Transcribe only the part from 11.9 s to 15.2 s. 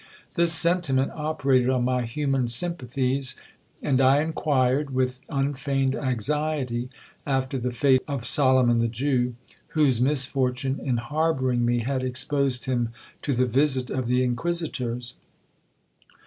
exposed him to the visit of the Inquisitors.